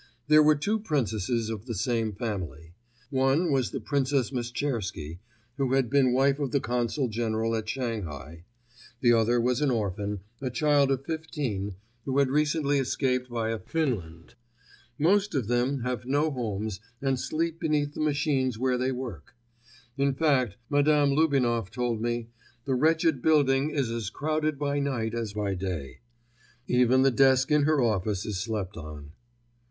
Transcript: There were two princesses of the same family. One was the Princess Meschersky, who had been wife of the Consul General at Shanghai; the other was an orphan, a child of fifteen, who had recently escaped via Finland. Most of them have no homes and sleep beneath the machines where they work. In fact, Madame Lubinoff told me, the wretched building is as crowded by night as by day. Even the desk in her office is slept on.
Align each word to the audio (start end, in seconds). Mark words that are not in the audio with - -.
There 0.27 0.41
were 0.41 0.55
two 0.55 0.79
princesses 0.79 1.51
of 1.51 1.67
the 1.67 1.75
same 1.75 2.11
family. 2.13 2.73
One 3.11 3.51
was 3.51 3.69
the 3.69 3.79
Princess 3.79 4.31
Meschersky, 4.31 5.19
who 5.57 5.73
had 5.73 5.91
been 5.91 6.11
wife 6.11 6.39
of 6.39 6.49
the 6.49 6.59
Consul 6.59 7.07
General 7.07 7.55
at 7.55 7.69
Shanghai; 7.69 8.43
the 9.01 9.13
other 9.13 9.39
was 9.39 9.61
an 9.61 9.69
orphan, 9.69 10.21
a 10.41 10.49
child 10.49 10.89
of 10.89 11.05
fifteen, 11.05 11.75
who 12.05 12.17
had 12.17 12.31
recently 12.31 12.79
escaped 12.79 13.27
via 13.27 13.59
Finland. 13.59 14.33
Most 14.97 15.35
of 15.35 15.47
them 15.47 15.81
have 15.81 16.07
no 16.07 16.31
homes 16.31 16.79
and 16.99 17.19
sleep 17.19 17.59
beneath 17.59 17.93
the 17.93 18.01
machines 18.01 18.57
where 18.57 18.79
they 18.79 18.91
work. 18.91 19.35
In 19.97 20.15
fact, 20.15 20.55
Madame 20.67 21.11
Lubinoff 21.11 21.69
told 21.69 22.01
me, 22.01 22.27
the 22.65 22.73
wretched 22.73 23.21
building 23.21 23.69
is 23.69 23.91
as 23.91 24.09
crowded 24.09 24.57
by 24.57 24.79
night 24.79 25.13
as 25.13 25.33
by 25.33 25.53
day. 25.53 25.99
Even 26.67 27.03
the 27.03 27.11
desk 27.11 27.51
in 27.51 27.65
her 27.65 27.79
office 27.79 28.25
is 28.25 28.39
slept 28.41 28.75
on. 28.77 29.11